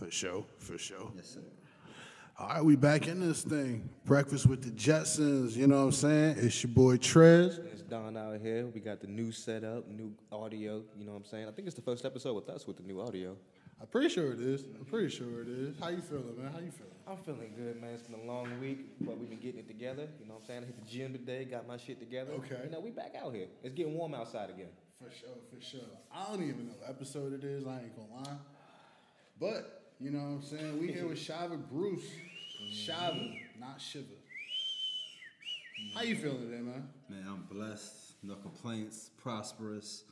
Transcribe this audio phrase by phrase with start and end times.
[0.00, 1.12] For sure, for sure.
[1.14, 1.40] Yes, sir.
[2.38, 3.86] All right, we back in this thing.
[4.06, 6.36] Breakfast with the Jetsons, you know what I'm saying?
[6.38, 7.58] It's your boy Trez.
[7.70, 8.66] It's Don out here.
[8.68, 10.82] We got the new setup, new audio.
[10.98, 11.48] You know what I'm saying?
[11.48, 13.36] I think it's the first episode with us with the new audio.
[13.78, 14.64] I'm pretty sure it is.
[14.74, 15.78] I'm pretty sure it is.
[15.78, 16.50] How you feeling, man?
[16.50, 16.94] How you feeling?
[17.06, 17.90] I'm feeling good, man.
[17.90, 20.08] It's been a long week, but we've been getting it together.
[20.18, 20.62] You know what I'm saying?
[20.62, 22.32] I hit the gym today, got my shit together.
[22.32, 22.56] Okay.
[22.64, 23.48] You know, we back out here.
[23.62, 24.70] It's getting warm outside again.
[24.98, 25.80] For sure, for sure.
[26.10, 27.66] I don't even know what episode it is.
[27.66, 28.38] I ain't gonna lie.
[29.40, 30.80] But, you know what I'm saying?
[30.80, 32.00] We here with Shiva Bruce.
[32.00, 32.90] Mm-hmm.
[32.92, 34.06] Shava, not Shiva.
[35.94, 36.88] How you feeling today, man?
[37.08, 38.14] Man, I'm blessed.
[38.22, 39.10] No complaints.
[39.22, 40.04] Prosperous.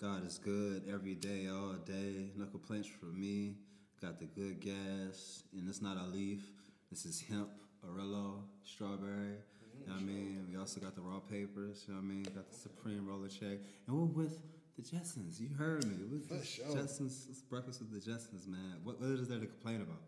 [0.00, 2.30] God is good every day, all day.
[2.36, 3.56] No complaints for me.
[4.00, 5.42] Got the good gas.
[5.52, 6.42] And it's not a leaf.
[6.90, 7.50] This is hemp,
[7.86, 9.36] Arillo, strawberry.
[9.80, 10.46] You know what I mean?
[10.50, 11.84] We also got the raw papers.
[11.86, 12.22] You know what I mean?
[12.22, 13.58] Got the Supreme roller check.
[13.86, 14.40] And we're with
[14.76, 15.40] the Jetsons.
[15.40, 16.04] You heard me.
[16.10, 16.66] With For the sure.
[16.66, 17.26] Jetsons.
[17.48, 18.80] Breakfast with the Jetsons, man.
[18.84, 20.00] What, what is there to complain about?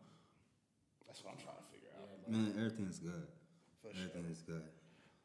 [1.06, 2.30] That's what I'm trying to figure out.
[2.30, 3.26] Man, everything's good.
[3.82, 4.06] For sure.
[4.09, 4.62] Everything is good.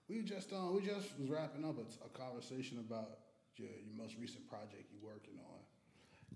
[0.10, 3.20] We just um, we just was wrapping up a, a conversation about
[3.56, 5.60] your, your most recent project you're working on.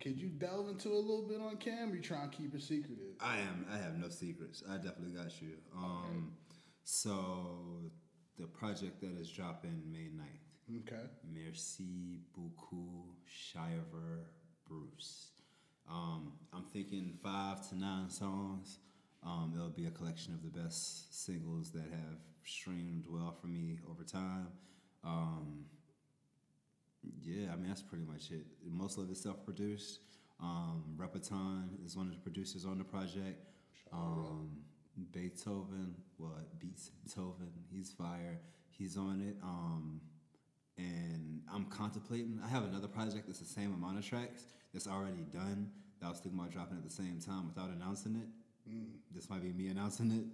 [0.02, 1.94] Could you delve into a little bit on cam?
[1.94, 3.16] You trying to keep it secretive?
[3.20, 3.66] I am.
[3.72, 4.64] I have no secrets.
[4.70, 5.54] I definitely got you.
[5.76, 6.34] Um,
[6.84, 7.92] So
[8.40, 10.47] the project that is dropping May 9th.
[10.70, 10.96] Okay.
[11.24, 14.26] Merci beaucoup, Shava
[14.68, 15.32] Bruce.
[15.90, 18.80] Um, I'm thinking five to nine songs.
[19.24, 23.80] Um, it'll be a collection of the best singles that have streamed well for me
[23.90, 24.48] over time.
[25.06, 25.66] Um,
[27.22, 28.46] yeah, I mean that's pretty much it.
[28.70, 30.02] Most of it's self-produced.
[30.42, 33.40] Um, Repeton is one of the producers on the project.
[33.94, 34.50] Um,
[35.14, 38.42] Beethoven, what Beats Beethoven, he's fire.
[38.70, 39.38] He's on it.
[39.42, 40.02] Um,
[40.78, 42.40] and I'm contemplating.
[42.44, 45.70] I have another project that's the same amount of tracks that's already done.
[46.00, 48.28] That I was thinking about dropping at the same time without announcing it.
[49.14, 50.26] This might be me announcing it.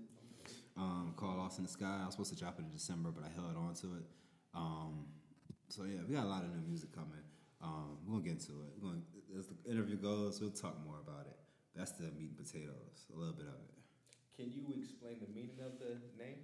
[0.75, 1.99] Um, called Lost in the Sky.
[2.01, 4.05] I was supposed to drop it in December, but I held on to it.
[4.55, 5.05] Um,
[5.69, 7.21] so yeah, we got a lot of new music coming.
[7.61, 8.73] Um, we're gonna get into it.
[8.81, 9.01] We're gonna,
[9.39, 11.37] as the interview goes, we'll talk more about it.
[11.75, 13.71] That's the meat and potatoes, a little bit of it.
[14.35, 16.41] Can you explain the meaning of the name?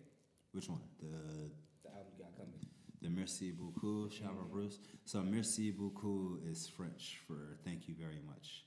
[0.53, 0.81] Which one?
[1.01, 1.51] The
[1.83, 2.69] The album you got coming.
[3.01, 4.77] The Merci beaucoup, Shava Bruce.
[4.77, 4.97] Mm-hmm.
[5.05, 8.65] So Merci beaucoup is French for thank you very much.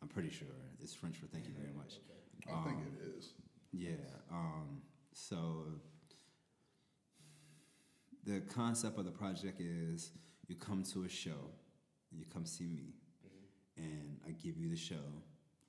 [0.00, 0.48] I'm pretty sure
[0.80, 1.94] it's French for thank you very much.
[2.46, 3.34] I think um, it is.
[3.72, 3.90] Yeah.
[4.30, 5.66] Um, so
[8.24, 10.12] the concept of the project is
[10.48, 11.50] you come to a show,
[12.10, 12.94] you come see me,
[13.26, 13.82] mm-hmm.
[13.84, 15.04] and I give you the show,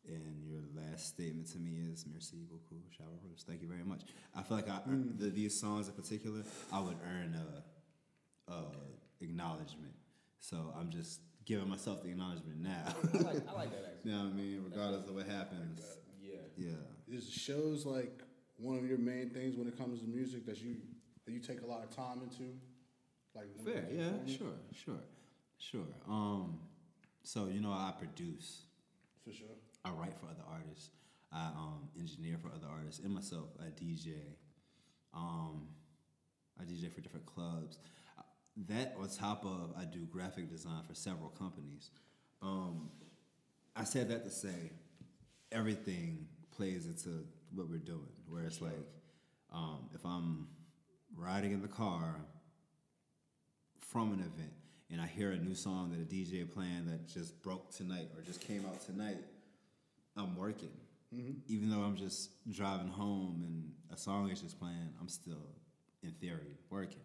[0.08, 3.44] and your last statement to me is "Merci beaucoup, Shava Bruce.
[3.46, 5.20] Thank you very much." I feel like I, mm.
[5.20, 7.75] the, these songs in particular, I would earn a,
[8.48, 9.94] a acknowledgement.
[10.40, 12.84] So I'm just giving myself the acknowledgement now.
[12.86, 14.12] I like, I like that actually.
[14.12, 14.64] you know what I mean?
[14.64, 15.82] Regardless of what happens.
[16.22, 16.36] Yeah.
[16.58, 17.16] Yeah.
[17.18, 18.22] Is shows like
[18.58, 20.78] one of your main things when it comes to music that you
[21.26, 22.54] that you take a lot of time into?
[23.36, 25.02] Like Fair, yeah, sure, sure,
[25.58, 25.88] sure.
[26.08, 26.60] Um,
[27.24, 28.62] so you know, I produce,
[29.26, 29.48] For sure.
[29.84, 30.92] I write for other artists,
[31.34, 34.14] I um, engineer for other artists, and myself, I DJ.
[35.14, 35.68] Um,
[36.60, 37.78] I DJ for different clubs.
[38.68, 41.90] That on top of I do graphic design for several companies.
[42.42, 42.90] Um,
[43.76, 44.72] I said that to say
[45.52, 48.08] everything plays into what we're doing.
[48.28, 48.74] Where it's like,
[49.54, 50.48] um, if I'm
[51.16, 52.16] riding in the car
[53.80, 54.54] from an event
[54.92, 58.22] and I hear a new song that a DJ playing that just broke tonight or
[58.22, 59.18] just came out tonight,
[60.16, 60.72] I'm working.
[61.48, 65.48] Even though I'm just driving home and a song is just playing, I'm still,
[66.04, 67.00] in theory, working.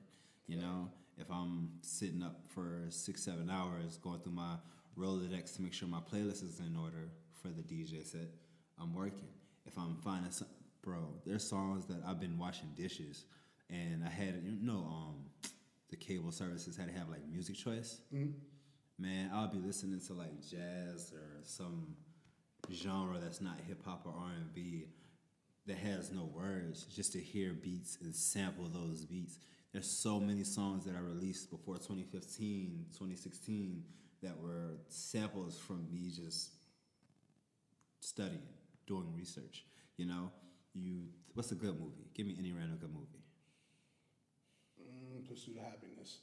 [0.47, 4.55] You know, if I'm sitting up for six, seven hours going through my
[4.99, 7.11] Rolodex to make sure my playlist is in order
[7.43, 8.29] for the DJ set,
[8.81, 9.29] I'm working.
[9.67, 10.49] If I'm finding some,
[10.83, 13.25] bro, there's songs that I've been washing dishes
[13.69, 15.15] and I had, you know, um,
[15.91, 18.01] the cable services had to have like music choice.
[18.99, 21.95] Man, I'll be listening to like jazz or some
[22.73, 24.87] genre that's not hip hop or R and B
[25.67, 29.39] that has no words, just to hear beats and sample those beats.
[29.73, 33.85] There's so many songs that I released before 2015, 2016
[34.23, 36.51] that were samples from me just
[38.01, 38.43] studying,
[38.87, 39.65] doing research.
[39.97, 40.33] You know,
[40.75, 42.11] you what's a good movie?
[42.15, 43.23] Give me any random good movie.
[44.81, 46.19] Mm, pursuit of happiness.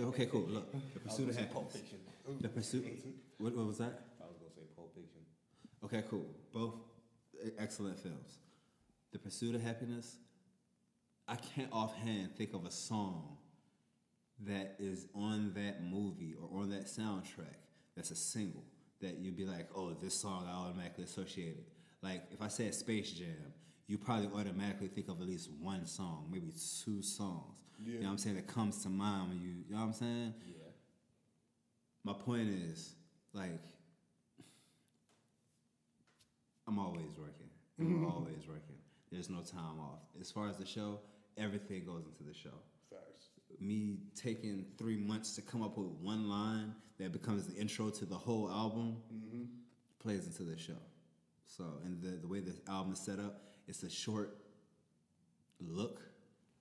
[0.00, 0.46] Okay, cool.
[0.48, 1.90] Look, the I was pursuit of say Pulp happiness.
[1.90, 2.38] Fiction.
[2.40, 2.84] The pursuit.
[3.38, 4.00] What, what was that?
[4.20, 5.20] I was gonna say Pulp Fiction.
[5.84, 6.26] Okay, cool.
[6.52, 6.74] Both
[7.58, 8.38] excellent films.
[9.12, 10.16] The Pursuit of Happiness.
[11.28, 13.36] I can't offhand think of a song
[14.46, 17.56] that is on that movie or on that soundtrack
[17.96, 18.64] that's a single
[19.00, 21.68] that you'd be like, oh, this song I automatically associate it.
[22.02, 23.52] Like if I said Space Jam,
[23.86, 26.52] you probably automatically think of at least one song, maybe
[26.84, 27.58] two songs.
[27.78, 28.00] You Yeah.
[28.00, 28.36] know what I'm saying?
[28.36, 30.34] That comes to mind when you, you know what I'm saying?
[30.48, 30.54] Yeah.
[32.04, 32.94] My point is,
[33.32, 33.60] like,
[36.66, 37.48] I'm always working.
[37.78, 38.76] I'm always working.
[39.10, 40.00] There's no time off.
[40.20, 41.00] As far as the show,
[41.38, 42.56] everything goes into the show.
[42.90, 43.28] Facts.
[43.60, 48.04] Me taking three months to come up with one line that becomes the intro to
[48.04, 49.44] the whole album mm-hmm.
[50.00, 50.78] plays into the show.
[51.46, 54.36] So, and the, the way the album is set up, it's a short
[55.60, 56.02] look.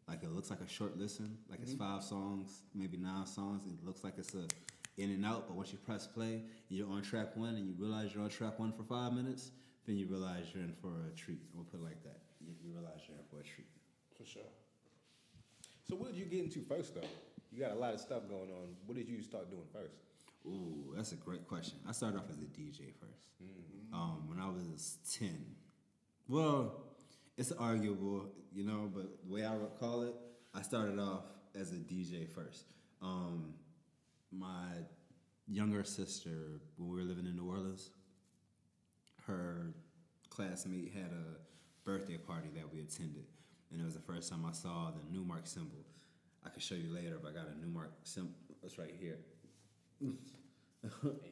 [0.07, 1.37] Like it looks like a short listen.
[1.49, 1.95] Like it's mm-hmm.
[1.95, 3.63] five songs, maybe nine songs.
[3.65, 4.47] It looks like it's a
[4.97, 5.47] in and out.
[5.47, 8.59] But once you press play, you're on track one, and you realize you're on track
[8.59, 9.51] one for five minutes.
[9.85, 11.39] Then you realize you're in for a treat.
[11.53, 12.19] We'll put it like that.
[12.41, 13.67] You, you realize you're in for a treat.
[14.17, 14.49] For sure.
[15.89, 17.07] So what did you get into first though?
[17.51, 18.75] You got a lot of stuff going on.
[18.85, 19.95] What did you start doing first?
[20.45, 21.77] Ooh, that's a great question.
[21.87, 25.55] I started off as a DJ 1st Um, when I was ten.
[26.27, 26.83] Well,
[27.37, 30.13] it's arguable, you know, but the way I recall it,
[30.53, 31.23] I started off
[31.55, 32.65] as a DJ first.
[33.01, 33.53] Um,
[34.31, 34.67] my
[35.47, 37.91] younger sister, when we were living in New Orleans,
[39.25, 39.73] her
[40.29, 43.25] classmate had a birthday party that we attended,
[43.71, 45.85] and it was the first time I saw the Numark symbol.
[46.45, 48.33] I can show you later, but I got a Numark symbol.
[48.63, 49.17] It's right here.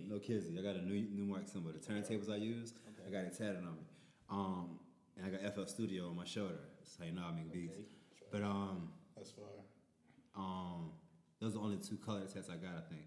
[0.07, 0.57] no kizzy.
[0.57, 1.71] I got a new Numark symbol.
[1.71, 2.73] The turntables I use,
[3.05, 3.85] I got it tatted on me.
[4.29, 4.79] Um,
[5.17, 6.59] and I got FL Studio on my shoulder.
[6.79, 7.73] That's how you know I make beats.
[7.73, 8.25] Okay.
[8.31, 9.43] But um, That's fire.
[10.35, 10.91] um,
[11.39, 13.05] those are the only two color tats I got, I think.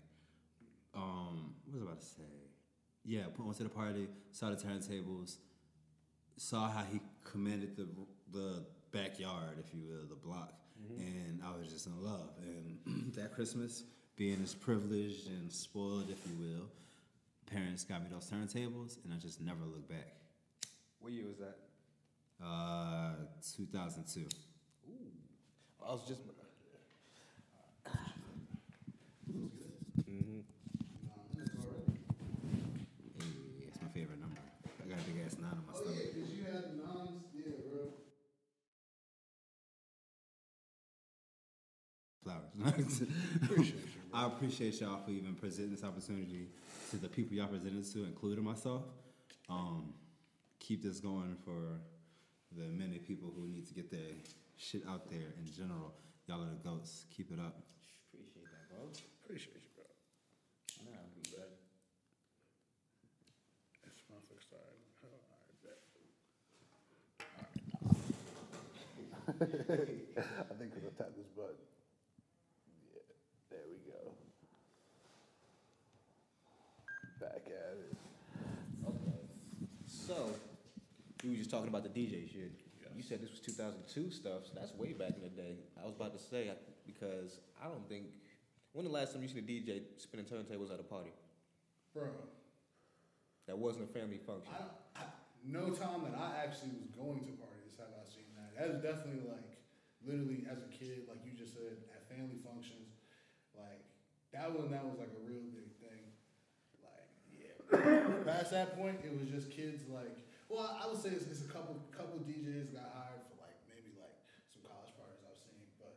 [0.95, 2.23] Um, what was I about to say?
[3.05, 5.37] Yeah, went to the party, saw the turntables,
[6.37, 7.89] saw how he commanded the
[8.31, 8.57] the
[9.58, 10.52] backyard, if you will, the block,
[10.99, 12.31] and I was just in love.
[12.43, 13.84] And that Christmas,
[14.16, 16.66] being as privileged and spoiled, if you will,
[17.50, 20.14] parents got me those turntables, and I just never looked back.
[21.00, 21.56] What year was that?
[22.44, 23.12] Uh,
[23.56, 24.20] 2002.
[24.20, 24.94] Ooh.
[25.87, 26.20] I was just.
[29.31, 30.40] Mm-hmm.
[33.19, 34.37] Hey, it's my favorite number.
[34.84, 35.99] I got a big ass nine on my Oh stomach.
[35.99, 37.22] yeah, cause you had the nines.
[37.34, 37.81] Yeah, bro.
[42.25, 42.47] flowers.
[42.64, 43.08] Appreciate
[43.58, 43.72] you.
[44.12, 46.49] I appreciate y'all for even presenting this opportunity
[46.90, 48.82] to the people y'all presented to, including myself.
[49.49, 49.94] Um,
[50.58, 51.81] keep this going for
[52.56, 54.14] the many people who need to get their
[54.56, 55.94] shit out there in general.
[56.26, 57.05] Y'all are the goats.
[57.14, 57.62] Keep it up.
[58.12, 58.90] Appreciate that, bro.
[59.25, 59.84] Appreciate you, bro.
[60.84, 61.52] Nah, I'm good.
[63.84, 64.78] It's my first time.
[69.40, 71.60] I think because I tapped this button.
[72.90, 73.05] Yeah,
[73.50, 74.12] there we go.
[77.20, 77.96] Back at it.
[78.88, 79.20] Okay.
[80.08, 80.32] So,
[81.22, 82.49] we were just talking about the DJ shit.
[82.96, 85.60] You said this was 2002 stuff, so that's way back in the day.
[85.76, 86.49] I was about to say,
[86.88, 88.16] because I don't think.
[88.72, 91.12] When the last time you seen a DJ spinning turntables at a party?
[91.93, 92.08] Bro,
[93.49, 94.49] That wasn't a family function.
[94.49, 95.05] I, I,
[95.44, 98.56] no time that I actually was going to parties have I seen that.
[98.56, 99.60] That is definitely like,
[100.00, 102.96] literally as a kid, like you just said, at family functions,
[103.52, 103.84] like
[104.32, 105.69] that one, that was like a real big thing.
[105.69, 105.78] Like, yeah.
[107.69, 110.17] Past that point, it was just kids like,
[110.49, 113.93] well, I would say it's, it's a couple couple DJs got hired for like maybe
[114.01, 114.17] like
[114.48, 115.93] some college parties I've seen, but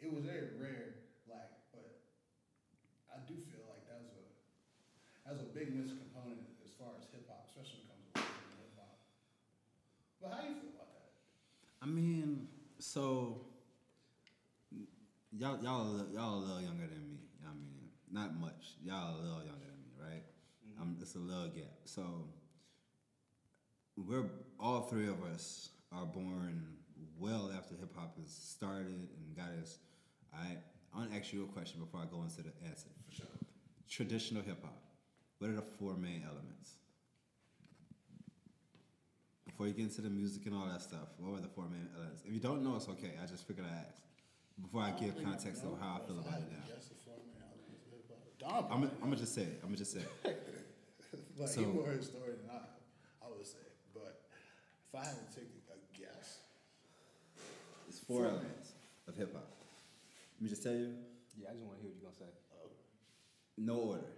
[0.00, 1.04] it was very rare.
[1.28, 2.00] Like, but
[3.12, 4.24] I do feel like that's a
[5.28, 8.56] that's a big missing component as far as hip hop, especially when it comes to
[8.56, 8.96] hip hop.
[10.24, 11.12] But how do you feel about that?
[11.84, 12.48] I mean,
[12.80, 13.44] so
[15.36, 17.20] y'all y'all y'all a little younger than me.
[17.44, 18.80] I mean, not much.
[18.80, 20.24] Y'all a little younger than me, right?
[20.80, 21.76] Um, it's a little gap.
[21.84, 22.02] So
[23.96, 26.66] we're all three of us are born
[27.18, 29.78] well after hip hop has started and got us.
[30.32, 30.56] I
[30.94, 32.88] I want to ask you a question before I go into the answer.
[33.08, 33.26] For sure.
[33.88, 34.76] Traditional hip hop.
[35.38, 36.74] What are the four main elements?
[39.46, 41.88] Before you get into the music and all that stuff, what were the four main
[41.94, 42.22] elements?
[42.26, 43.12] If you don't know, it's okay.
[43.22, 43.94] I just figured I'd ask.
[44.60, 46.64] Before I give context of how I feel about it now.
[46.68, 48.70] Yes, the four main elements of hip hop.
[48.72, 49.60] I'm gonna just say it.
[49.62, 50.46] I'm gonna just say it.
[51.40, 52.60] Like So- he more historian than I
[53.24, 53.64] I would say.
[53.94, 54.28] But
[54.88, 56.40] if I had to take a guess,
[57.88, 58.72] It's four elements
[59.08, 59.48] of hip hop.
[60.34, 60.94] Let me just tell you,
[61.38, 62.36] Yeah, I just want to hear what you're gonna say.
[63.56, 64.12] no order.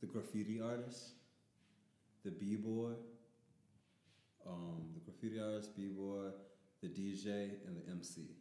[0.00, 1.14] The graffiti artist,
[2.24, 2.94] the b-boy,
[4.46, 6.32] um, the graffiti artist, b-boy,
[6.80, 8.36] the DJ, and the MC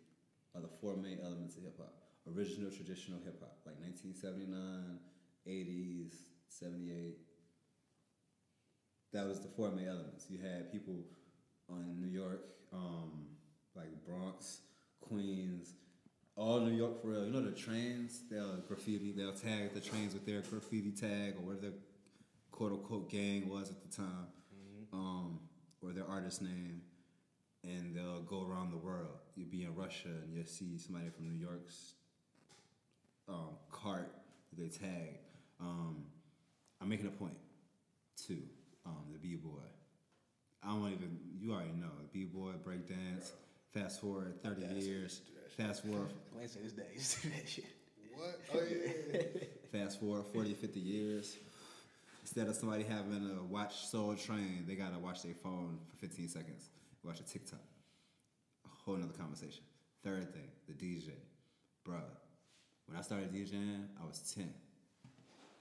[0.55, 1.93] are the four main elements of hip hop.
[2.27, 4.99] Original traditional hip hop, like 1979,
[5.45, 7.19] 80s, 78.
[9.13, 10.25] That was the four main elements.
[10.29, 10.95] You had people
[11.69, 13.25] on New York, um,
[13.75, 14.59] like Bronx,
[15.01, 15.73] Queens,
[16.35, 17.25] all New York for real.
[17.25, 21.41] You know the trains, they'll graffiti, they'll tag the trains with their graffiti tag or
[21.41, 21.73] whatever their
[22.51, 24.27] quote unquote gang was at the time,
[24.93, 25.39] um,
[25.81, 26.81] or their artist name,
[27.63, 29.19] and they'll go around the world.
[29.35, 31.93] You'll be in Russia and you'll see somebody from New York's
[33.27, 34.11] um, cart
[34.49, 35.19] that they tag.
[35.59, 36.03] Um,
[36.81, 37.37] I'm making a point
[38.15, 38.41] too.
[38.85, 39.49] Um, the b boy.
[40.63, 41.17] I don't even.
[41.39, 43.31] You already know b boy breakdance.
[43.73, 45.21] Fast forward 30 years.
[45.55, 46.11] Fast forward.
[46.37, 47.65] Wayne said his days do that shit.
[48.15, 48.39] What?
[48.53, 49.21] Oh yeah.
[49.71, 51.37] Fast forward 40, 50 years.
[52.21, 56.27] Instead of somebody having to watch Soul Train, they gotta watch their phone for 15
[56.27, 56.69] seconds.
[57.03, 57.59] Watch a TikTok.
[58.65, 59.63] A whole nother conversation.
[60.03, 61.11] Third thing, the DJ.
[61.87, 62.01] Bruh,
[62.85, 64.53] when I started DJing, I was 10.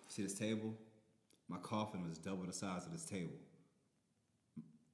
[0.09, 0.75] See this table?
[1.51, 3.35] My coffin was double the size of this table.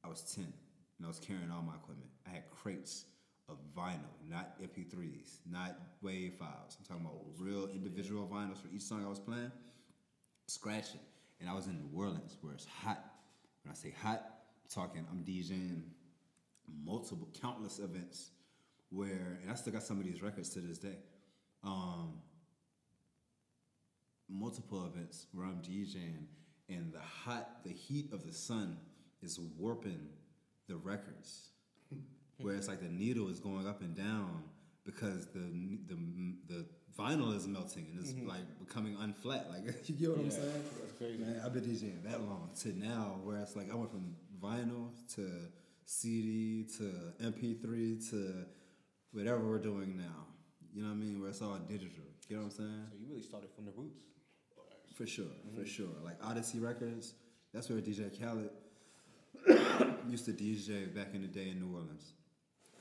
[0.02, 2.08] I was 10 and I was carrying all my equipment.
[2.26, 3.04] I had crates
[3.48, 6.78] of vinyl, not MP3s, not wave files.
[6.78, 9.52] I'm talking about real individual vinyls for each song I was playing,
[10.46, 11.00] scratching.
[11.40, 13.04] And I was in New Orleans where it's hot.
[13.62, 15.82] When I say hot, I'm talking, I'm DJing
[16.84, 18.30] multiple, countless events
[18.88, 20.96] where, and I still got some of these records to this day.
[21.62, 22.14] Um,
[24.28, 26.24] multiple events where I'm DJing,
[26.68, 28.76] and the hot, the heat of the sun
[29.22, 30.08] is warping
[30.68, 31.50] the records.
[32.38, 34.42] where it's like the needle is going up and down
[34.84, 35.96] because the the
[36.48, 36.66] the
[36.98, 38.28] vinyl is melting and it's mm-hmm.
[38.28, 39.48] like becoming unflat.
[39.48, 40.62] Like you get what I'm saying?
[40.80, 41.18] that's crazy.
[41.18, 44.90] Man, I've been DJing that long to now, where it's like I went from vinyl
[45.14, 45.30] to
[45.84, 48.44] CD to MP3 to
[49.12, 50.26] whatever we're doing now.
[50.74, 51.20] You know what I mean?
[51.20, 52.04] Where it's all digital.
[52.28, 52.86] You know what I'm saying?
[52.90, 54.02] So you really started from the roots.
[54.96, 55.68] For sure, for mm-hmm.
[55.68, 55.94] sure.
[56.02, 57.12] Like Odyssey Records,
[57.52, 58.48] that's where DJ Khaled
[60.08, 62.14] used to DJ back in the day in New Orleans.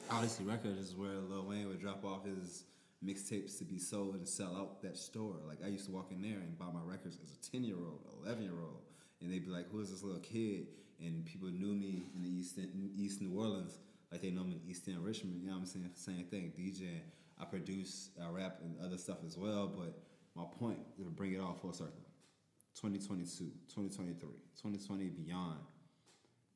[0.09, 2.63] Odyssey Records is where Lil Wayne would drop off his
[3.05, 5.35] mixtapes to be sold and sell out that store.
[5.45, 7.75] Like I used to walk in there and buy my records as a ten year
[7.75, 8.83] old, eleven year old,
[9.21, 10.67] and they'd be like, "Who is this little kid?"
[11.01, 13.77] And people knew me in the East in East New Orleans,
[14.09, 15.41] like they know me in East End Richmond.
[15.41, 15.89] You know what I'm saying?
[15.95, 16.53] Same thing.
[16.57, 17.01] DJ.
[17.37, 19.67] I produce, I rap, and other stuff as well.
[19.67, 19.99] But
[20.33, 22.04] my point is to bring it all full circle.
[22.75, 24.29] 2022, 2023,
[24.61, 25.59] 2020 beyond,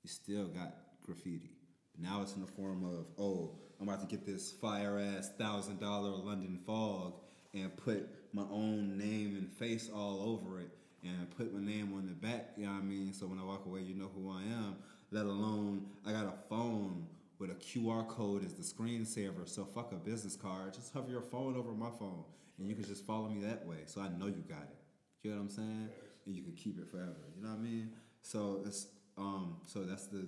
[0.04, 1.56] you still got graffiti.
[1.98, 5.80] Now it's in the form of, oh, I'm about to get this fire ass thousand
[5.80, 7.14] dollar London fog
[7.54, 10.70] and put my own name and face all over it
[11.04, 13.14] and put my name on the back, you know what I mean?
[13.14, 14.76] So when I walk away, you know who I am.
[15.12, 17.08] Let alone, I got a phone
[17.40, 19.48] with a QR code as the screensaver.
[19.48, 20.74] So fuck a business card.
[20.74, 22.26] Just hover your phone over my phone
[22.58, 23.78] and you can just follow me that way.
[23.86, 24.78] So I know you got it.
[25.24, 25.90] You know what I'm saying?
[26.30, 27.16] And you can keep it forever.
[27.36, 27.90] You know what I mean?
[28.22, 28.86] So it's
[29.18, 30.28] um so that's the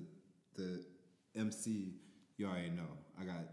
[0.56, 0.84] the
[1.36, 1.94] MC
[2.38, 2.90] you already know.
[3.20, 3.46] I got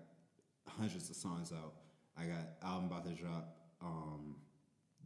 [0.66, 1.74] hundreds of songs out.
[2.18, 3.54] I got album about to drop.
[3.82, 4.36] Um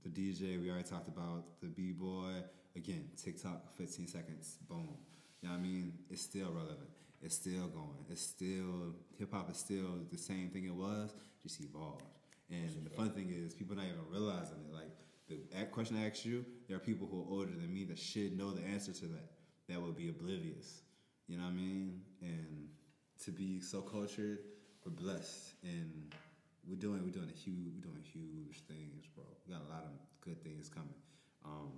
[0.04, 2.30] the DJ we already talked about, the B boy,
[2.76, 4.96] again, TikTok, 15 seconds, boom.
[5.40, 5.94] You know what I mean?
[6.10, 6.90] It's still relevant.
[7.20, 8.04] It's still going.
[8.08, 12.04] It's still hip hop is still the same thing it was, just evolved.
[12.50, 14.72] And the fun thing is people not even realizing it.
[14.72, 14.91] Like
[15.52, 18.36] the question I asked you, there are people who are older than me that should
[18.36, 19.30] know the answer to that.
[19.68, 20.82] That would be oblivious.
[21.28, 22.02] You know what I mean?
[22.20, 22.68] And
[23.24, 24.40] to be so cultured,
[24.84, 25.54] we're blessed.
[25.62, 26.14] And
[26.68, 29.24] we're doing we're doing a huge we're doing huge things, bro.
[29.46, 30.94] We got a lot of good things coming.
[31.44, 31.72] Um,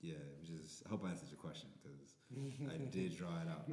[0.00, 3.48] yeah, it was just I hope I answered your question because I did draw it
[3.48, 3.64] out.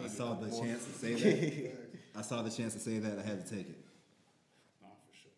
[0.00, 1.76] I, I saw the chance to say that.
[2.16, 3.18] I saw the chance to say that.
[3.18, 3.84] I had to take it.
[4.80, 5.30] Nah, for sure.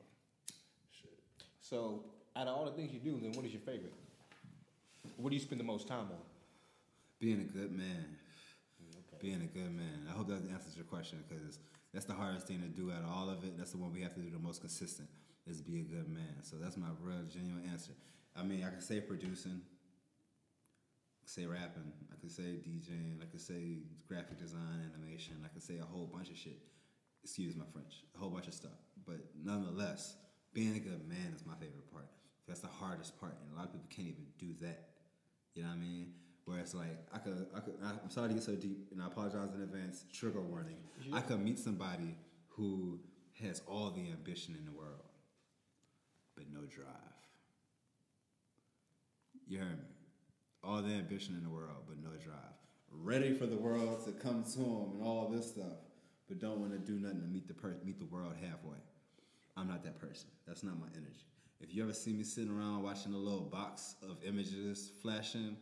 [0.92, 1.18] Shit.
[1.60, 2.04] So
[2.36, 3.94] out of all the things you do, then what is your favorite?
[5.16, 6.24] What do you spend the most time on?
[7.18, 8.04] Being a good man.
[8.80, 9.16] Okay.
[9.20, 10.06] Being a good man.
[10.08, 11.58] I hope that answers your question because
[11.94, 13.56] that's the hardest thing to do out of all of it.
[13.56, 15.08] That's the one we have to do the most consistent
[15.46, 16.42] is be a good man.
[16.42, 17.92] So that's my real genuine answer.
[18.36, 19.62] I mean, I could say producing,
[21.24, 23.78] I say rapping, I could say DJing, I could say
[24.08, 26.58] graphic design, animation, I could say a whole bunch of shit.
[27.24, 28.78] Excuse my French, a whole bunch of stuff.
[29.06, 30.16] But nonetheless,
[30.52, 32.06] being a good man is my favorite part.
[32.46, 34.88] That's the hardest part, and a lot of people can't even do that.
[35.54, 36.12] You know what I mean?
[36.44, 37.74] Where it's like I could, I could.
[37.82, 40.04] I'm sorry to get so deep, and I apologize in advance.
[40.12, 40.76] Trigger warning.
[41.12, 42.16] I could meet somebody
[42.48, 43.00] who
[43.42, 45.02] has all the ambition in the world,
[46.36, 46.86] but no drive.
[49.48, 49.84] You heard me?
[50.62, 52.36] All the ambition in the world, but no drive.
[52.92, 55.78] Ready for the world to come to him and all this stuff,
[56.28, 58.78] but don't want to do nothing to meet the per- meet the world halfway.
[59.56, 60.28] I'm not that person.
[60.46, 61.26] That's not my energy.
[61.60, 65.56] If you ever see me sitting around watching a little box of images flashing,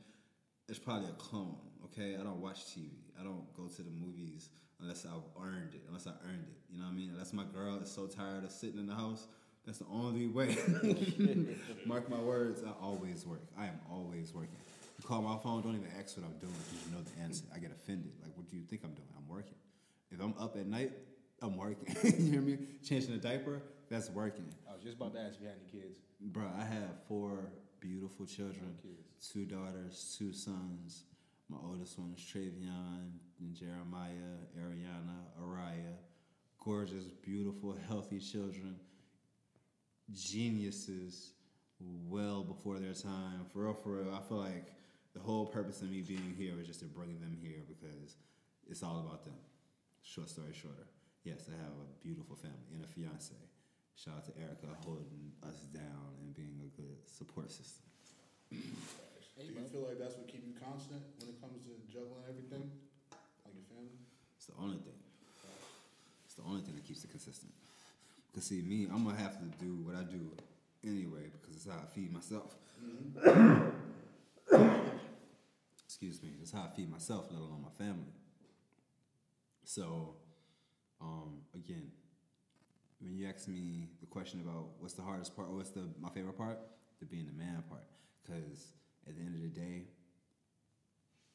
[0.69, 2.91] it's probably a clone, Okay, I don't watch TV.
[3.21, 5.83] I don't go to the movies unless I've earned it.
[5.87, 6.57] Unless I earned it.
[6.71, 7.11] You know what I mean?
[7.13, 9.29] Unless my girl is so tired of sitting in the house.
[9.65, 10.57] That's the only way.
[11.87, 12.63] Mark my words.
[12.67, 13.43] I always work.
[13.57, 14.57] I am always working.
[14.99, 15.63] You call my phone.
[15.63, 17.45] Don't even ask what I'm doing because you know the answer.
[17.55, 18.13] I get offended.
[18.23, 19.09] Like, what do you think I'm doing?
[19.17, 19.55] I'm working.
[20.11, 20.93] If I'm up at night,
[21.41, 21.97] I'm working.
[22.19, 22.59] you hear me?
[22.83, 23.63] Changing a diaper.
[23.91, 24.47] That's working.
[24.69, 25.99] I was just about to ask if you had any kids.
[26.21, 27.51] Bro, I have four
[27.81, 28.75] beautiful children,
[29.33, 31.05] two daughters, two sons.
[31.49, 33.11] My oldest one is Travion,
[33.41, 35.95] and Jeremiah, Ariana, Araya.
[36.59, 38.77] Gorgeous, beautiful, healthy children.
[40.13, 41.33] Geniuses,
[42.09, 43.45] well before their time.
[43.53, 44.15] For real, for real.
[44.15, 44.73] I feel like
[45.13, 48.17] the whole purpose of me being here was just to bring them here because
[48.69, 49.35] it's all about them.
[50.03, 50.87] Short story shorter.
[51.23, 53.35] Yes, I have a beautiful family and a fiance.
[53.97, 57.83] Shout out to Erica holding us down and being a good support system.
[58.51, 62.71] Do you feel like that's what keeps you constant when it comes to juggling everything,
[63.47, 63.99] like your family?
[64.37, 64.99] It's the only thing.
[66.27, 67.53] It's the only thing that keeps it consistent.
[68.35, 70.31] Cause see, me, I'm gonna have to do what I do
[70.83, 72.55] anyway because it's how I feed myself.
[75.87, 76.31] Excuse me.
[76.39, 78.13] That's how I feed myself, let alone my family.
[79.65, 80.17] So,
[81.01, 81.91] um, again,
[83.01, 86.09] when you ask me the question about what's the hardest part or what's the my
[86.09, 86.59] favorite part,
[87.01, 87.85] the being the man part,
[88.23, 88.73] because
[89.07, 89.85] at the end of the day,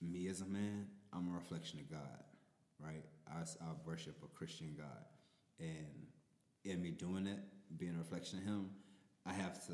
[0.02, 2.24] me as a man, I'm a reflection of God,
[2.80, 3.04] right?
[3.28, 5.06] I, I worship a Christian God,
[5.60, 6.08] and
[6.64, 7.40] in me doing it,
[7.78, 8.70] being a reflection of Him,
[9.26, 9.74] I have to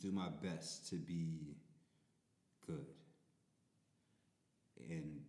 [0.00, 1.56] do my best to be
[2.66, 2.86] good.
[4.88, 5.20] And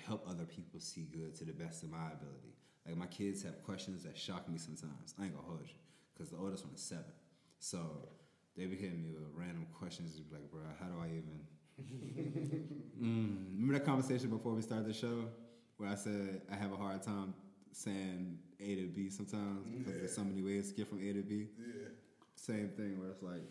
[0.00, 2.54] help other people see good to the best of my ability.
[2.86, 5.14] Like my kids have questions that shock me sometimes.
[5.18, 5.74] I ain't gonna hold you,
[6.18, 7.04] cause the oldest one is seven,
[7.58, 8.08] so
[8.56, 10.18] they be hitting me with random questions.
[10.20, 11.40] be like, bro, how do I even?
[13.02, 13.46] mm.
[13.54, 15.24] Remember that conversation before we started the show,
[15.78, 17.34] where I said I have a hard time
[17.72, 21.22] saying A to B sometimes because there's so many ways to get from A to
[21.22, 21.48] B.
[21.58, 21.88] Yeah.
[22.36, 23.42] Same thing where it's like,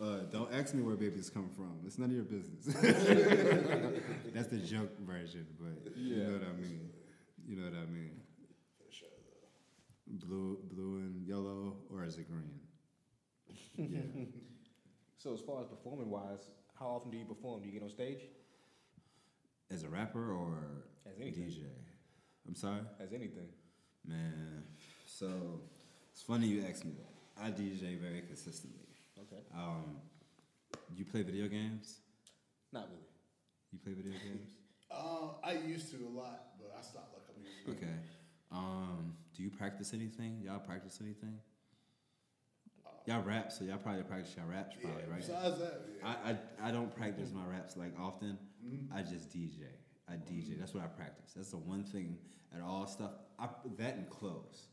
[0.00, 1.78] uh, don't ask me where babies come from.
[1.86, 2.64] It's none of your business.
[4.34, 6.90] That's the joke version, but you know what I mean.
[7.46, 8.20] You know what I mean.
[8.90, 9.08] Sure.
[10.06, 12.60] Blue, blue and yellow, or is it green?
[13.76, 14.24] Yeah.
[15.16, 17.62] So as far as performing wise, how often do you perform?
[17.62, 18.18] Do you get on stage?
[19.70, 20.52] As a rapper or
[21.06, 21.44] As anything.
[21.44, 21.62] DJ?
[22.46, 23.48] I'm sorry, As anything?
[24.06, 24.64] man.
[25.06, 25.62] So
[26.12, 27.42] it's funny you asked me that.
[27.42, 28.83] I DJ very consistently.
[29.20, 29.42] Okay.
[29.54, 29.96] Um,
[30.94, 32.00] you play video games?
[32.72, 33.08] Not really.
[33.72, 34.50] You play video games?
[34.90, 37.72] Uh, I used to a lot, but I stopped like a couple years ago.
[37.76, 37.94] Okay.
[38.52, 40.40] Um, do you practice anything?
[40.44, 41.36] Y'all practice anything?
[43.06, 45.20] Y'all rap, so y'all probably practice y'all raps, probably, yeah, right?
[45.20, 46.14] Besides that, yeah.
[46.24, 48.38] I, I I don't practice my raps like often.
[48.94, 49.64] I just DJ.
[50.08, 50.58] I DJ.
[50.58, 51.32] That's what I practice.
[51.34, 52.16] That's the one thing
[52.54, 53.10] at all stuff.
[53.38, 53.48] I,
[53.78, 54.68] that and clothes.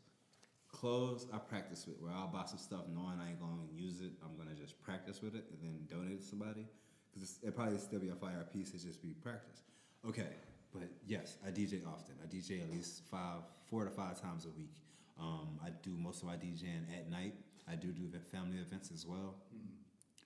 [0.81, 2.01] Clothes I practice with.
[2.01, 4.11] Where I'll buy some stuff knowing I ain't gonna use it.
[4.23, 6.65] I'm gonna just practice with it and then donate it to somebody.
[7.13, 8.73] Because it probably still be a fire piece.
[8.73, 9.61] It just be practice.
[10.07, 10.33] Okay,
[10.73, 12.15] but yes, I DJ often.
[12.23, 14.73] I DJ at least five, four to five times a week.
[15.19, 17.35] Um, I do most of my DJing at night.
[17.69, 19.35] I do do family events as well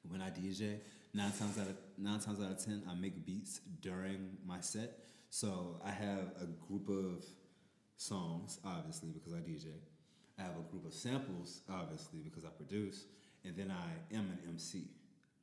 [0.10, 0.78] when I DJ,
[1.13, 5.00] nine times out of nine times out of ten, I make beats during my set.
[5.30, 7.26] So I have a group of
[7.98, 9.68] songs, obviously because I DJ.
[10.38, 13.06] I have a group of samples, obviously because I produce,
[13.43, 14.86] and then I am an MC.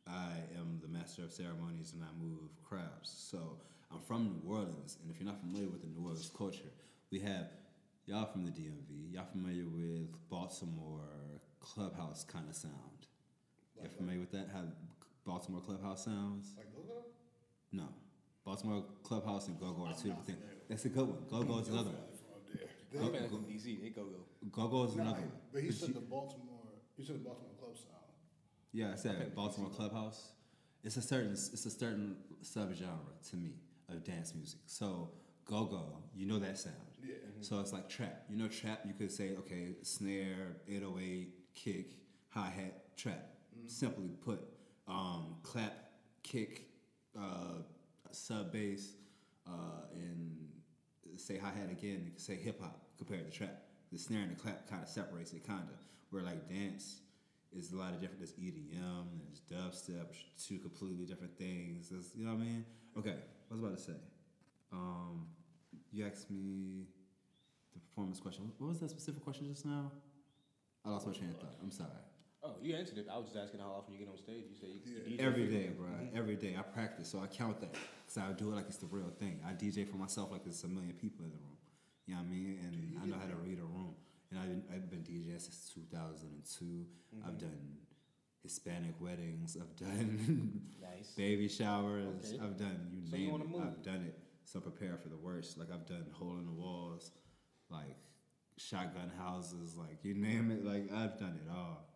[0.07, 3.11] I am the master of ceremonies and I move crowds.
[3.31, 3.59] So
[3.91, 6.71] I'm from New Orleans, and if you're not familiar with the New Orleans culture,
[7.11, 7.47] we have
[8.07, 9.13] y'all from the DMV.
[9.13, 11.01] Y'all familiar with Baltimore
[11.61, 12.75] clubhouse kind of sound?
[13.81, 14.49] You're familiar with that?
[14.53, 14.63] How
[15.25, 16.55] Baltimore clubhouse sounds?
[16.57, 17.05] Like Go-Go?
[17.73, 17.89] No.
[18.45, 20.39] Baltimore clubhouse and Go Go are two different things.
[20.83, 20.95] familiar.
[20.97, 21.39] Go Go.
[21.39, 22.12] Go Go is another one.
[22.99, 23.23] From up there.
[23.23, 23.81] My go-go DC.
[23.83, 24.25] They go go.
[24.51, 25.33] Go Go is Nah, another one.
[25.53, 26.59] but he But said you- the Baltimore.
[26.97, 27.89] You said the Baltimore club sound.
[28.73, 30.33] Yeah, I said Okay, Baltimore Clubhouse.
[30.85, 32.99] It's a certain it's a certain subgenre
[33.31, 33.55] to me
[33.89, 34.61] of dance music.
[34.67, 35.11] So
[35.45, 36.77] go go, you know that sound.
[37.03, 37.15] Yeah.
[37.41, 38.25] So it's like trap.
[38.29, 38.81] You know trap.
[38.87, 41.97] You could say okay, snare, 808, kick,
[42.29, 43.29] hi hat, trap.
[43.67, 44.41] Simply put,
[44.89, 46.69] um, clap, kick,
[47.19, 47.63] uh,
[48.11, 48.95] sub bass,
[49.47, 50.49] uh, and
[51.19, 52.03] say hi hat again.
[52.05, 53.63] You could say hip hop compared to trap.
[53.91, 55.77] The snare and the clap kind of separates it, kind of.
[56.11, 57.01] Where like dance
[57.57, 58.21] is a lot of different.
[58.21, 60.07] There's EDM, there's dubstep,
[60.47, 61.93] two completely different things.
[62.15, 62.65] You know what I mean?
[62.99, 63.17] Okay,
[63.49, 63.99] what was about to say?
[64.73, 65.27] Um,
[65.91, 66.87] you asked me
[67.75, 68.51] the performance question.
[68.59, 69.93] What was that specific question just now?
[70.85, 71.55] I lost my train of thought.
[71.63, 71.91] I'm sorry.
[72.45, 73.07] Oh, you answered it.
[73.13, 74.45] I was just asking how often you get on stage.
[74.51, 75.17] You say you, you Yeah.
[75.17, 75.97] DJ Every day, frequently.
[75.97, 76.07] bro.
[76.11, 76.17] Mhm.
[76.17, 76.57] Every day.
[76.57, 77.73] I practice, so I count that.
[77.73, 79.41] Because I do it like it's the real thing.
[79.45, 81.57] I DJ for myself like there's a million people in the room.
[82.07, 82.59] You know what I mean?
[82.65, 83.95] And Dude, I know how to read a room.
[84.31, 86.87] And I've been, I've been DJing since 2002.
[87.25, 87.39] I've Mhm.
[87.39, 87.79] done
[88.43, 89.57] Hispanic weddings.
[89.57, 91.15] I've done Nice.
[91.17, 92.33] baby showers.
[92.33, 92.41] Okay.
[92.41, 93.63] I've done you So name on the it.
[93.63, 94.19] I've done it.
[94.45, 95.59] So prepare for the worst.
[95.59, 97.13] Like I've done hole in the walls,
[97.71, 97.97] like
[98.57, 100.65] shotgun houses, like you name it.
[100.65, 101.89] Like I've done it all.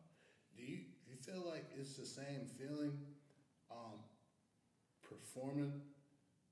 [0.56, 2.96] Do you do you feel like it's the same feeling,
[3.70, 4.00] um,
[5.04, 5.72] performing,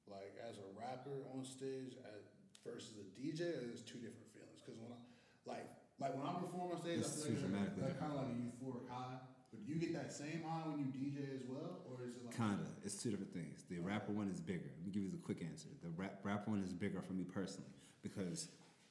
[0.07, 2.23] like as a rapper on stage as
[2.65, 4.61] versus a DJ, or there's two different feelings?
[4.61, 5.01] Because when I
[5.49, 5.67] like
[5.99, 8.37] like when I perform on stage, It's I feel like that's kind of like a
[8.37, 9.19] euphoric high.
[9.51, 12.25] But do you get that same high when you DJ as well, or is it
[12.27, 12.67] like Kinda.
[12.83, 13.65] It's two different things.
[13.71, 14.69] The rapper one is bigger.
[14.77, 15.69] Let me give you the quick answer.
[15.83, 17.71] The rap rapper one is bigger for me personally
[18.03, 18.49] because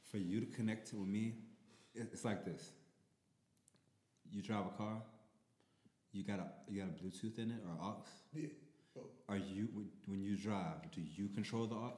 [0.09, 1.35] for you to connect with me,
[1.93, 2.71] it's like this.
[4.33, 4.97] You drive a car.
[6.11, 8.03] You got a you got a Bluetooth in it or aux.
[8.33, 8.47] Yeah.
[8.97, 9.67] Oh, Are you
[10.07, 10.91] when- you drive?
[10.91, 11.93] Do you control the aux,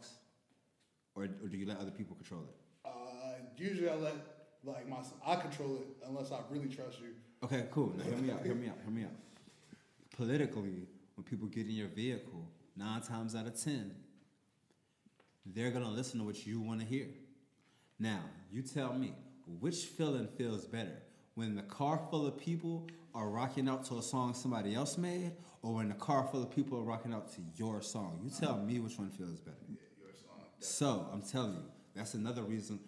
[1.15, 2.56] or or do you let other people control it?
[2.86, 2.89] Uh,
[3.58, 4.15] usually I let
[4.65, 7.13] like my I control it unless I really trust you.
[7.43, 7.93] Okay, cool.
[7.98, 8.43] Now hear me out.
[8.45, 8.78] Hear me out.
[8.84, 9.12] Hear me out.
[10.17, 13.95] Politically, when people get in your vehicle, nine times out of ten,
[15.45, 17.08] they're gonna listen to what you want to hear.
[17.98, 19.13] Now, you tell me
[19.60, 21.02] which feeling feels better
[21.36, 25.34] when the car full of people are rocking out to a song somebody else made,
[25.62, 28.19] or when the car full of people are rocking out to your song.
[28.24, 29.58] You tell me which one feels better.
[29.69, 30.45] Yeah, your song.
[30.60, 31.63] So I'm telling you,
[31.95, 32.80] that's another reason.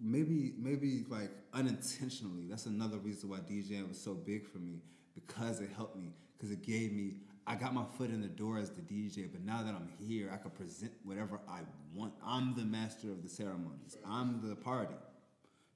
[0.00, 4.82] Maybe, maybe like unintentionally, that's another reason why DJing was so big for me
[5.14, 7.16] because it helped me, because it gave me.
[7.44, 10.30] I got my foot in the door as the DJ, but now that I'm here,
[10.32, 11.60] I can present whatever I
[11.92, 12.12] want.
[12.24, 13.96] I'm the master of the ceremonies.
[14.08, 14.94] I'm the party.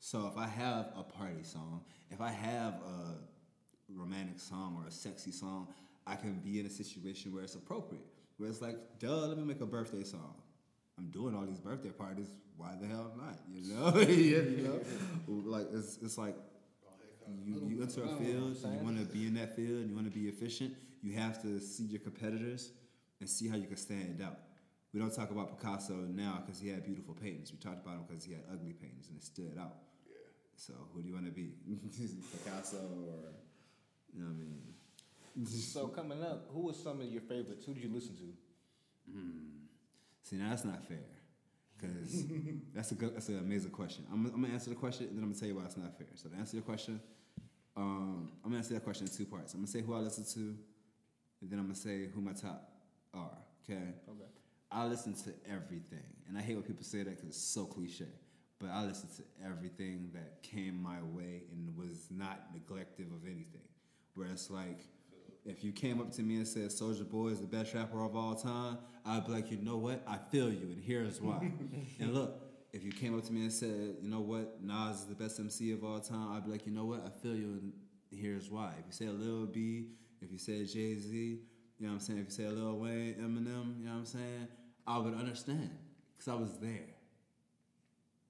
[0.01, 3.15] So if I have a party song, if I have a
[3.93, 5.69] romantic song or a sexy song,
[6.07, 8.05] I can be in a situation where it's appropriate.
[8.37, 10.35] Where it's like, duh, let me make a birthday song.
[10.99, 12.29] I'm doing all these birthday parties.
[12.57, 13.39] Why the hell not?
[13.53, 14.81] You know, you
[15.27, 16.37] know, like it's it's like
[17.45, 20.11] you, you enter a field, you want to be in that field, and you want
[20.11, 20.75] to be efficient.
[21.03, 22.71] You have to see your competitors
[23.21, 24.39] and see how you can stand out.
[24.93, 27.53] We don't talk about Picasso now because he had beautiful paintings.
[27.53, 29.77] We talked about him because he had ugly paintings and it stood out.
[30.07, 30.15] Yeah.
[30.57, 31.53] So who do you want to be,
[32.33, 33.33] Picasso or
[34.15, 34.63] you know what I mean?
[35.47, 37.67] So coming up, who was some of your favorites?
[37.67, 38.33] Who did you listen to?
[40.23, 40.99] See, now that's not fair.
[41.77, 42.25] Because
[42.75, 44.05] that's a good, that's an amazing question.
[44.11, 45.97] I'm, I'm gonna answer the question, and then I'm gonna tell you why it's not
[45.97, 46.07] fair.
[46.15, 47.01] So to answer your question,
[47.77, 49.53] um, I'm gonna answer that question in two parts.
[49.55, 50.57] I'm gonna say who I listen to,
[51.43, 52.73] and then I'm gonna say who my top
[53.13, 53.37] are.
[53.69, 53.81] Okay.
[54.09, 54.31] Okay.
[54.71, 58.07] I listen to everything, and I hate when people say that because it's so cliche.
[58.59, 63.69] But I listen to everything that came my way and was not neglective of anything.
[64.15, 64.81] Where it's like,
[65.45, 68.17] if you came up to me and said Soulja Boy is the best rapper of
[68.17, 70.03] all time, I'd be like, you know what?
[70.07, 71.53] I feel you, and here's why.
[72.01, 72.41] and look,
[72.73, 74.59] if you came up to me and said, you know what?
[74.63, 77.05] Nas is the best MC of all time, I'd be like, you know what?
[77.07, 77.73] I feel you, and
[78.11, 78.73] here's why.
[78.79, 79.89] If you say Lil B,
[80.21, 81.41] if you said Jay Z,
[81.79, 82.19] you know what I'm saying?
[82.21, 84.49] If you say Lil Wayne, Eminem, you know what I'm saying?
[84.87, 85.71] I would understand
[86.17, 86.87] because I was there.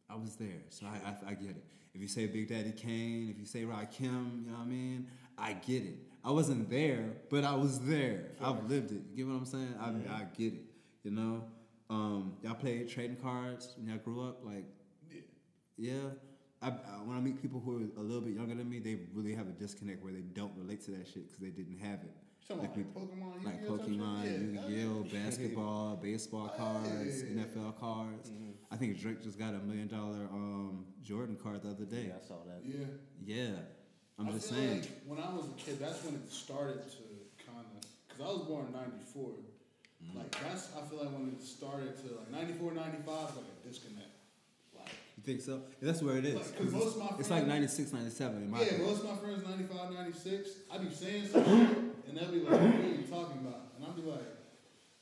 [0.09, 1.65] I was there, so I, I, I get it.
[1.95, 5.09] If you say Big Daddy Kane, if you say Rakim, you know what I mean?
[5.39, 5.99] I get it.
[6.25, 8.27] I wasn't there, but I was there.
[8.41, 9.03] I've lived it.
[9.15, 9.75] You get what I'm saying?
[9.81, 10.65] I, I get it.
[11.05, 11.45] You know?
[11.89, 14.45] Um, y'all played trading cards when y'all grew up?
[14.45, 14.65] Like,
[15.11, 15.21] Yeah.
[15.77, 16.09] yeah.
[16.63, 16.73] I, I,
[17.05, 19.47] when I meet people who are a little bit younger than me, they really have
[19.47, 22.15] a disconnect where they don't relate to that shit because they didn't have it.
[22.47, 23.79] Something like, Pokemon, like Yu-Gi-Oh!
[23.79, 24.69] Pokemon, Yeah.
[24.69, 27.43] Yu-Gi-Oh, basketball, baseball Oh, yeah, cards, yeah, yeah.
[27.45, 28.31] NFL cards.
[28.71, 32.07] I think Drake just got a million dollar um, Jordan card the other day.
[32.09, 32.61] Yeah, I saw that.
[32.65, 32.87] Yeah.
[33.25, 33.57] Yeah,
[34.19, 34.81] I'm I just saying.
[34.83, 37.03] Like when I was a kid, that's when it started to
[37.45, 37.83] kind of.
[38.09, 39.31] Because I was born in '94.
[40.05, 40.17] Mm.
[40.17, 44.06] Like that's I feel like when it started to like '94, '95, like a disconnect.
[45.27, 45.63] Think so?
[45.83, 46.37] That's where it is.
[46.37, 48.87] Like, 'cause most of my it's like friends- 96, 97 in my yeah, opinion.
[48.87, 50.51] most of my friends '95, '96.
[50.71, 53.93] I be saying something and they'll be like, "What are you talking about?" And I'll
[53.93, 54.23] be like,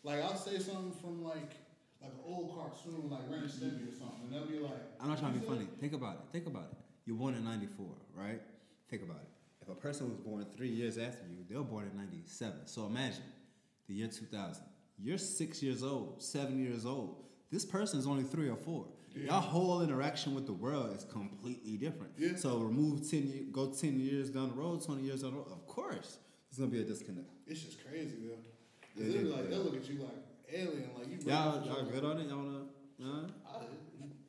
[0.03, 1.53] like I'll say something from like
[2.01, 5.19] like an old cartoon, like Ren Stimpy or something, and they'll be like, I'm not
[5.19, 5.67] trying to be funny.
[5.81, 6.21] Think about it.
[6.33, 6.79] Think about it.
[7.07, 8.43] You're born in 94, right?
[8.91, 9.29] Think about it.
[9.63, 12.67] If a person was born three years after you, they were born in 97.
[12.67, 13.23] So imagine
[13.89, 14.63] the year 2000.
[14.99, 17.25] You're six years old, seven years old.
[17.51, 18.87] This person is only three or four.
[19.15, 19.25] Yeah.
[19.25, 22.13] Your whole interaction with the world is completely different.
[22.19, 22.35] Yeah.
[22.37, 25.47] So remove 10 years, go 10 years down the road, 20 years down the road.
[25.53, 26.19] Of course,
[26.51, 27.29] there's going to be a disconnect.
[27.47, 28.35] It's just crazy though.
[28.97, 29.51] Yeah, they'll yeah, like, yeah.
[29.51, 31.19] they'll look at you like alien, like you.
[31.31, 32.29] Y'all, really- y'all good on it?
[32.29, 33.09] Y'all want to, uh?
[33.49, 33.65] I-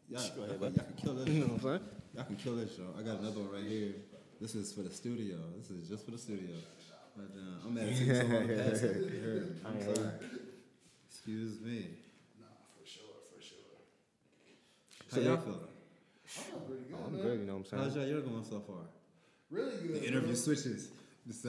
[0.08, 0.76] Y'all, Go ahead, y'all, bud.
[0.78, 1.28] y'all can kill this.
[1.30, 1.80] You know what I'm saying?
[2.14, 2.94] Y'all can kill this, y'all.
[2.98, 3.94] I got another one right here.
[4.40, 5.36] This is for the studio.
[5.58, 6.56] This is just for the studio.
[7.18, 8.98] But uh, I'm at so long past it.
[9.12, 9.56] You.
[9.66, 10.10] I'm sorry.
[11.10, 11.88] Excuse me.
[12.40, 12.46] Nah,
[12.78, 13.58] for sure, for sure.
[15.16, 15.60] How y'all feeling?
[16.54, 17.22] I'm pretty good, I'm man.
[17.22, 17.84] good, you know what I'm saying.
[17.84, 18.76] How's y'all year going so far?
[19.50, 20.02] Really good.
[20.02, 20.36] The interview bro.
[20.36, 20.90] switches.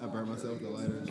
[0.00, 1.02] I burnt myself the lighter.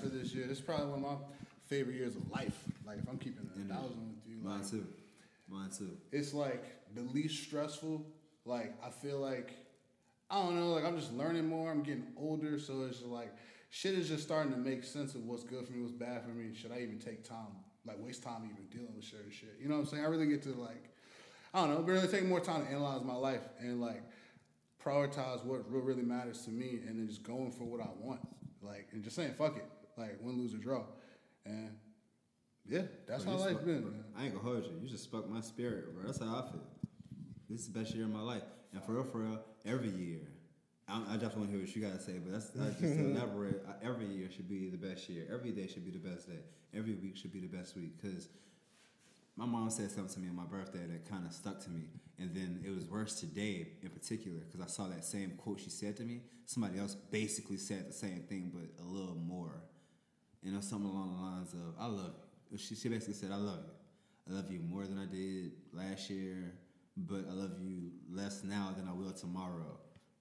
[0.00, 0.46] For this year.
[0.46, 1.26] This is probably one of my
[1.66, 2.56] favorite years of life.
[2.86, 3.72] Like if I'm keeping a Energy.
[3.72, 4.86] thousand with you, Mine like, too.
[5.48, 5.96] Mine too.
[6.12, 8.04] it's like the least stressful.
[8.44, 9.52] Like I feel like
[10.30, 10.68] I don't know.
[10.72, 11.70] Like I'm just learning more.
[11.70, 13.32] I'm getting older, so it's like
[13.70, 16.30] shit is just starting to make sense of what's good for me, what's bad for
[16.30, 16.54] me.
[16.54, 17.54] Should I even take time,
[17.86, 19.56] like waste time even dealing with certain shit?
[19.60, 20.04] You know what I'm saying?
[20.04, 20.90] I really get to like
[21.52, 24.02] I don't know, really take more time to analyze my life and like
[24.84, 28.20] prioritize what real really matters to me, and then just going for what I want.
[28.62, 29.64] Like and just saying fuck it,
[29.96, 30.84] like win, lose or draw,
[31.46, 31.76] and
[32.68, 33.82] yeah, that's Bro, how life's been.
[33.82, 34.04] bro, man.
[34.16, 34.72] I ain't gonna hold you.
[34.82, 36.04] You just spoke my spirit, bro.
[36.04, 36.60] That's how I feel.
[37.48, 40.20] This is the best year of my life, and for real, for real, every year.
[40.90, 43.64] I, I definitely hear what you gotta say, but that's, that's just elaborate.
[43.82, 45.26] Every year should be the best year.
[45.32, 46.40] Every day should be the best day.
[46.74, 48.00] Every week should be the best week.
[48.02, 48.28] Cause
[49.36, 51.82] my mom said something to me on my birthday that kind of stuck to me,
[52.18, 55.70] and then it was worse today in particular because I saw that same quote she
[55.70, 56.22] said to me.
[56.44, 59.62] Somebody else basically said the same thing, but a little more.
[60.42, 62.14] You know, something along the lines of, I love
[62.50, 62.58] you.
[62.58, 64.32] She, she basically said, I love you.
[64.32, 66.54] I love you more than I did last year,
[66.96, 69.78] but I love you less now than I will tomorrow.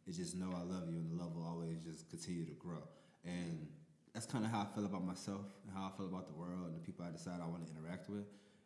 [0.10, 2.82] It's just know I love you and the love will always just continue to grow.
[3.24, 3.68] And
[4.12, 6.66] that's kind of how I feel about myself and how I feel about the world
[6.66, 8.24] and the people I decide I want to interact with.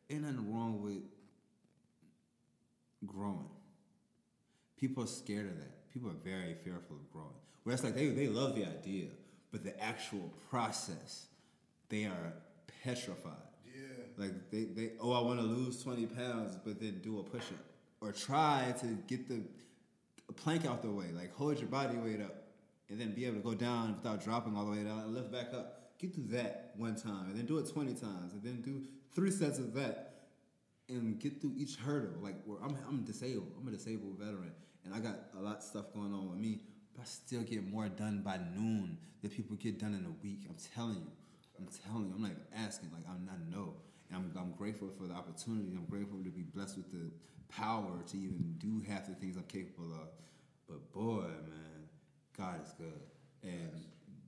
[0.09, 1.03] Ain't nothing wrong with
[3.05, 3.49] growing.
[4.77, 5.91] People are scared of that.
[5.91, 7.35] People are very fearful of growing.
[7.63, 9.07] Where it's like they, they love the idea,
[9.51, 11.25] but the actual process,
[11.89, 12.33] they are
[12.85, 13.33] petrified.
[13.65, 13.81] Yeah.
[14.17, 17.47] Like they, they oh I want to lose twenty pounds, but then do a push
[17.51, 17.65] up
[17.99, 19.41] or try to get the
[20.31, 21.07] plank out the way.
[21.11, 22.35] Like hold your body weight up,
[22.89, 25.31] and then be able to go down without dropping all the way down and lift
[25.31, 25.79] back up.
[25.99, 28.83] Get through that one time, and then do it twenty times, and then do
[29.13, 30.27] three sets of that,
[30.89, 32.21] and get through each hurdle.
[32.21, 33.51] Like where I'm, I'm disabled.
[33.59, 34.51] I'm a disabled veteran,
[34.85, 36.61] and I got a lot of stuff going on with me.
[36.95, 40.45] But I still get more done by noon than people get done in a week.
[40.47, 41.11] I'm telling you.
[41.57, 42.13] I'm telling you.
[42.15, 42.91] I'm like asking.
[42.93, 43.75] Like I'm, I know,
[44.13, 45.75] I'm, I'm grateful for the opportunity.
[45.75, 47.11] I'm grateful to be blessed with the
[47.49, 50.07] power to even do half the things I'm capable of.
[50.67, 51.87] But boy, man,
[52.37, 53.01] God is good.
[53.43, 53.85] And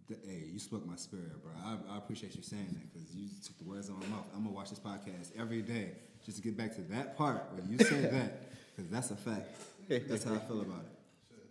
[0.07, 1.51] th- hey, you spoke my spirit, bro.
[1.63, 4.25] I, I appreciate you saying that because you took the words out of my mouth.
[4.35, 5.91] I'm gonna watch this podcast every day
[6.25, 9.49] just to get back to that part where you said that because that's a fact.
[9.88, 10.95] That's how I feel about it.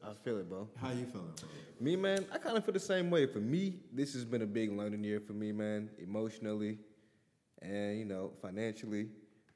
[0.07, 0.69] I feel it, bro.
[0.81, 1.33] How you feeling?
[1.41, 1.49] Bro?
[1.81, 3.27] Me, man, I kind of feel the same way.
[3.27, 6.79] For me, this has been a big learning year for me, man, emotionally
[7.65, 9.09] and, you know, financially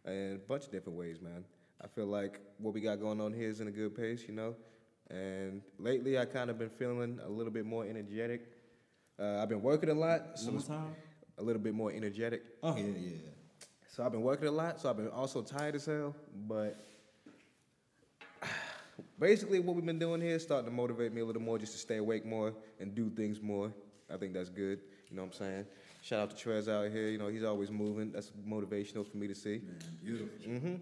[0.05, 1.45] and a bunch of different ways, man.
[1.83, 4.35] I feel like what we got going on here is in a good pace, you
[4.35, 4.57] know.
[5.11, 8.43] And lately, I kind of been feeling a little bit more energetic.
[9.19, 10.95] Uh, I've been working a lot, so One time?
[11.39, 12.43] a little bit more energetic.
[12.63, 13.17] Oh yeah, yeah.
[13.89, 16.15] So I've been working a lot, so I've been also tired as hell.
[16.47, 16.77] But
[19.19, 21.73] basically, what we've been doing here is starting to motivate me a little more just
[21.73, 23.73] to stay awake more and do things more.
[24.13, 24.81] I think that's good.
[25.11, 25.67] You know what I'm saying?
[26.09, 27.09] Shout out to Trez out here.
[27.09, 28.11] You know, he's always moving.
[28.11, 29.61] That's motivational for me to see.
[29.63, 30.29] Man, beautiful.
[30.51, 30.75] Mm-hmm.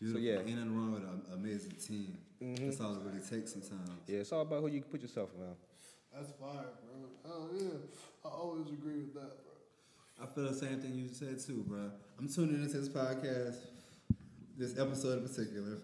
[0.00, 0.22] Beautiful.
[0.22, 0.38] yeah.
[0.38, 2.16] Ain't nothing wrong with an amazing team.
[2.42, 2.64] Mhm.
[2.64, 3.90] That's all it really takes sometimes.
[4.06, 5.56] Yeah, it's all about who you put yourself around.
[6.14, 7.30] That's fire, bro.
[7.30, 7.68] Oh yeah,
[8.24, 10.22] I always agree with that, bro.
[10.22, 11.90] I feel the same thing you said too, bro.
[12.18, 13.56] I'm tuning into this podcast,
[14.56, 15.76] this episode in particular,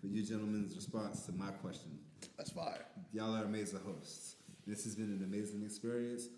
[0.00, 1.98] for you gentlemen's response to my question.
[2.38, 2.86] That's fire.
[3.12, 4.36] Y'all are amazing hosts.
[4.66, 6.28] This has been an amazing experience.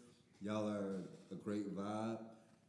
[0.44, 2.18] Y'all are a great vibe.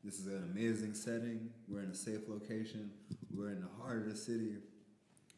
[0.03, 1.49] This is an amazing setting.
[1.67, 2.91] We're in a safe location.
[3.33, 4.57] We're in the heart of the city.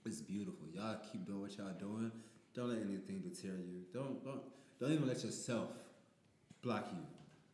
[0.06, 0.67] It's beautiful.
[0.74, 2.12] Y'all keep doing what y'all doing.
[2.54, 3.84] Don't let anything deter you.
[3.93, 4.41] Don't don't
[4.80, 5.69] don't even let yourself
[6.62, 7.00] block you.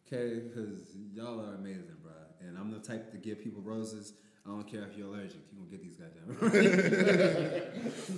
[0.07, 0.39] Okay?
[0.39, 2.11] Because y'all are amazing, bro.
[2.39, 4.13] And I'm the type to give people roses.
[4.45, 5.41] I don't care if you're allergic.
[5.51, 6.39] You gonna get these goddamn.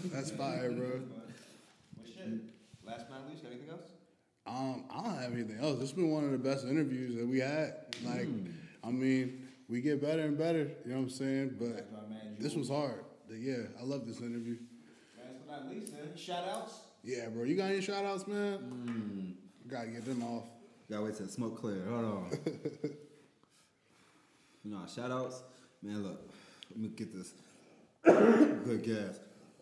[0.13, 1.02] That's fire, bro.
[1.12, 2.39] Well, shit.
[2.86, 3.92] Last but not least, anything else?
[4.45, 5.73] Um, I don't have anything else.
[5.79, 7.75] This has been one of the best interviews that we had.
[8.03, 8.27] Like,
[8.84, 10.71] I mean, we get better and better.
[10.86, 11.56] You know what I'm saying?
[11.58, 13.06] But man, this was hard.
[13.27, 14.58] But yeah, I love this interview.
[15.17, 16.73] Last but not least, then, shout outs.
[17.03, 17.43] Yeah, bro.
[17.43, 19.36] You got any shout outs, man?
[19.67, 20.43] Gotta get them off.
[20.89, 21.86] Gotta wait till the smoke clear.
[21.89, 22.32] Hold on.
[24.63, 25.41] you know, shout outs.
[25.82, 26.29] Man, look,
[26.69, 27.34] let me get this
[28.03, 29.19] good gas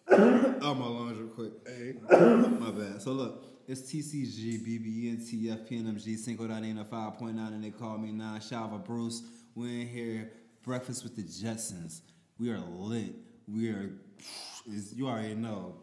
[0.11, 1.51] out my lungs real quick.
[1.67, 1.93] Hey.
[2.09, 3.01] My bad.
[3.01, 8.83] So look, it's TCG, BBN, TF, Cinco da 5.9, and they call me Nine Shava
[8.83, 9.23] Bruce.
[9.55, 10.31] We're in here,
[10.61, 12.01] breakfast with the Jetsons.
[12.37, 13.15] We are lit.
[13.47, 13.91] We are,
[14.65, 15.75] you already know,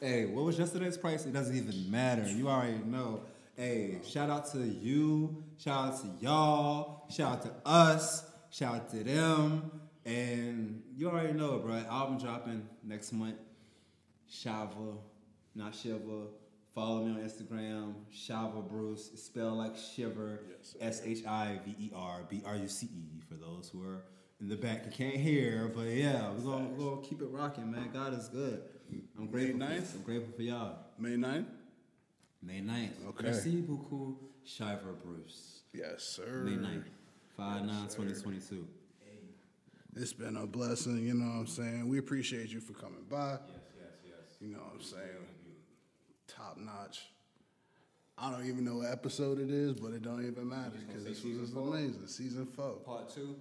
[0.00, 1.24] Hey, what was yesterday's price?
[1.24, 2.28] It doesn't even matter.
[2.28, 3.22] You already know.
[3.56, 5.42] Hey, shout out to you.
[5.56, 7.06] Shout out to y'all.
[7.10, 8.24] Shout out to us.
[8.50, 9.70] Shout out to them.
[10.04, 11.76] And you already know, bro.
[11.88, 13.36] Album dropping next month.
[14.30, 14.98] Shava,
[15.54, 16.26] not Shiva.
[16.76, 19.08] Follow me on Instagram, Shava Bruce.
[19.14, 20.40] It's spelled like Shiver.
[20.78, 24.04] S H I V E R B R U C E for those who are
[24.42, 25.72] in the back and can't hear.
[25.74, 27.88] But yeah, we're gonna, we're gonna keep it rocking, man.
[27.94, 28.60] God is good.
[29.18, 29.56] I'm grateful.
[29.56, 30.76] May For, I'm grateful for y'all.
[30.98, 31.46] May 9th?
[32.42, 33.08] May 9th.
[33.08, 33.24] Okay.
[33.24, 35.62] Merci beaucoup, Shiver Bruce.
[35.72, 36.42] Yes, sir.
[36.44, 36.84] May 9th.
[37.38, 38.02] 5 9 Yes, sir.
[38.02, 38.68] 2022.
[39.98, 41.88] It's been a blessing, you know what I'm saying?
[41.88, 43.30] We appreciate you for coming by.
[43.30, 43.40] Yes,
[43.78, 44.36] yes, yes.
[44.42, 45.35] You know what I'm saying?
[46.36, 47.06] Top notch.
[48.18, 51.22] I don't even know what episode it is, but it don't even matter because this
[51.22, 51.68] was just four?
[51.68, 52.06] amazing.
[52.06, 52.72] Season four.
[52.84, 53.36] Part two.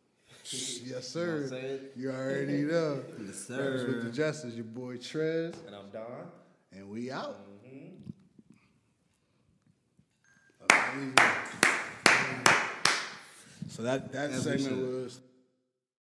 [0.44, 1.42] yes, You know sir.
[1.44, 1.80] I'm saying?
[1.96, 3.02] You already know.
[3.26, 4.10] Yes, Breakfast with the.
[4.10, 6.06] Justice, your boy Trez, And I'm Don.
[6.72, 7.36] and we out.
[10.70, 11.14] Mm-hmm.
[13.68, 15.20] So that that segment was